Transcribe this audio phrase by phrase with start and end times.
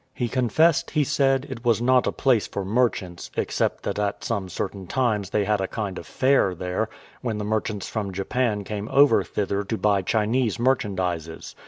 [0.15, 4.49] He confessed, he said, it was not a place for merchants, except that at some
[4.49, 6.89] certain times they had a kind of a fair there,
[7.21, 11.53] when the merchants from Japan came over thither to buy Chinese merchandises.